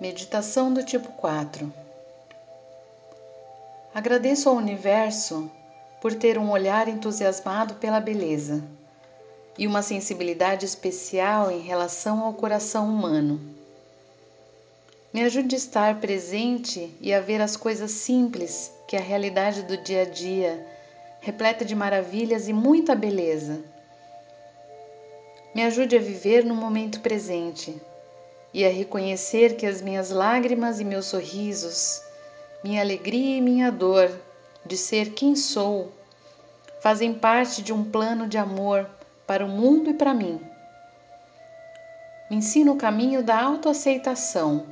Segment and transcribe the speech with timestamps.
[0.00, 1.72] Meditação do tipo 4
[3.94, 5.48] Agradeço ao universo
[6.00, 8.64] por ter um olhar entusiasmado pela beleza
[9.56, 13.40] e uma sensibilidade especial em relação ao coração humano.
[15.12, 19.76] Me ajude a estar presente e a ver as coisas simples que a realidade do
[19.76, 20.66] dia a dia,
[21.20, 23.62] repleta de maravilhas e muita beleza.
[25.54, 27.80] Me ajude a viver no momento presente
[28.52, 32.02] e a reconhecer que as minhas lágrimas e meus sorrisos,
[32.62, 34.10] minha alegria e minha dor
[34.64, 35.92] de ser quem sou,
[36.80, 38.88] fazem parte de um plano de amor
[39.26, 40.40] para o mundo e para mim.
[42.30, 44.66] Me ensina o caminho da autoaceitação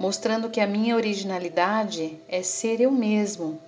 [0.00, 3.60] mostrando que a minha originalidade é ser eu mesmo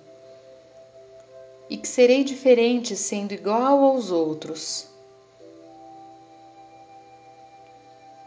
[1.69, 4.87] e que serei diferente sendo igual aos outros.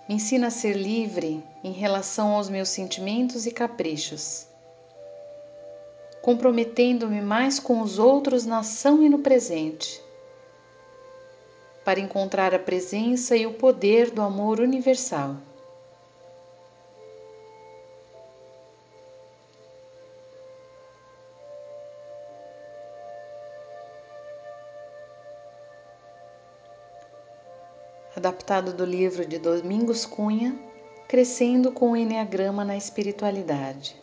[0.08, 4.46] Me ensina a ser livre em relação aos meus sentimentos e caprichos,
[6.22, 10.00] comprometendo-me mais com os outros na ação e no presente,
[11.84, 15.36] para encontrar a presença e o poder do amor universal.
[28.16, 30.58] Adaptado do livro de Domingos Cunha,
[31.06, 33.94] Crescendo com o Enneagrama na Espiritualidade.